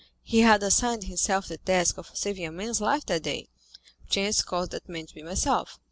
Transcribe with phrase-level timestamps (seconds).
[0.23, 3.49] He had assigned himself the task of saving a man's life that day;
[4.09, 5.77] chance caused that man to be myself.